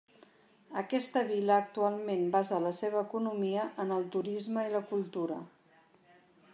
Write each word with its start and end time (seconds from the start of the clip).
Aquesta 0.81 1.21
vila 1.27 1.57
actualment 1.65 2.23
basa 2.37 2.59
la 2.65 2.73
seva 2.79 3.05
economia 3.09 3.67
en 3.85 3.95
el 3.99 4.09
turisme 4.17 4.67
i 4.71 4.75
la 4.79 4.85
cultura. 4.95 5.39